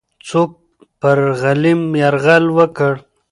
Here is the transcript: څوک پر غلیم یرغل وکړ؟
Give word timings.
څوک 0.27 0.51
پر 1.01 1.19
غلیم 1.41 1.81
یرغل 2.01 2.45
وکړ؟ 2.57 2.93